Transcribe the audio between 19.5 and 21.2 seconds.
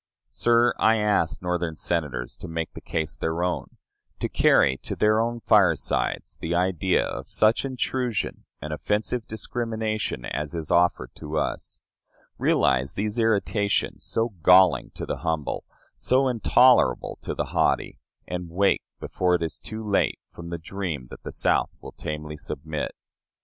too late, from the dream